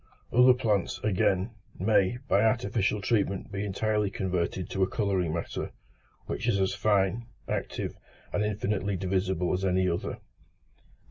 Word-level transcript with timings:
Other 0.33 0.55
plants, 0.55 0.99
again, 1.03 1.51
may, 1.77 2.17
by 2.27 2.41
artificial 2.41 3.01
treatment 3.01 3.51
be 3.51 3.63
entirely 3.63 4.09
converted 4.09 4.67
to 4.71 4.81
a 4.81 4.89
colouring 4.89 5.31
matter, 5.31 5.69
which 6.25 6.47
is 6.47 6.59
as 6.59 6.73
fine, 6.73 7.27
active, 7.47 7.95
and 8.33 8.43
infinitely 8.43 8.95
divisible 8.97 9.53
as 9.53 9.63
any 9.63 9.87
other. 9.87 10.17